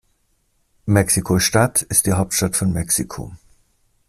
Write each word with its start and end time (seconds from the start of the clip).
Mexiko-Stadt 0.87 1.83
ist 1.83 2.07
die 2.07 2.13
Hauptstadt 2.13 2.55
von 2.55 2.73
Mexiko. 2.73 3.35